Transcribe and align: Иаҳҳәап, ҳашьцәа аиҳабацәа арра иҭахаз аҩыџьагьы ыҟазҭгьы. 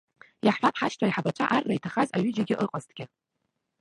Иаҳҳәап, 0.45 0.75
ҳашьцәа 0.79 1.05
аиҳабацәа 1.07 1.45
арра 1.55 1.73
иҭахаз 1.77 2.09
аҩыџьагьы 2.15 2.55
ыҟазҭгьы. 2.63 3.05